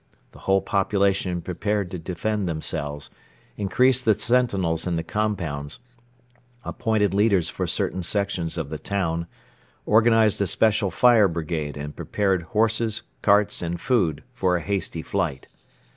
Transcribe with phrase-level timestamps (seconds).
[0.31, 3.11] The whole population prepared to defend themselves,
[3.55, 5.79] increased the sentinels in the compounds,
[6.65, 9.27] appointed leaders for certain sections of the town,
[9.85, 15.47] organized a special fire brigade and prepared horses, carts and food for a hasty flight.